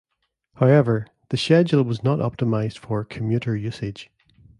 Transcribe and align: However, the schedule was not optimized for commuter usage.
However, 0.55 1.05
the 1.29 1.37
schedule 1.37 1.83
was 1.83 2.03
not 2.03 2.17
optimized 2.17 2.79
for 2.79 3.03
commuter 3.05 3.55
usage. 3.55 4.09